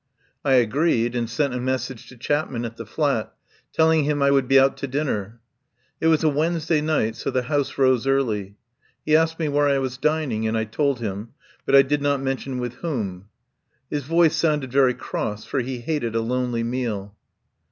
[0.43, 3.35] I agreed, and sent a message to Chapman at the flat,
[3.71, 5.39] telling him I would be out to din ner.
[5.99, 8.57] It was a Wednesday night, so the House rose early.
[9.05, 11.33] He asked me where I was dining, 135 THE POWER HOUSE and I told him,
[11.67, 13.25] but I did not mention with whom.
[13.91, 17.13] His voice sounded very cross, for he hated a lonely meal.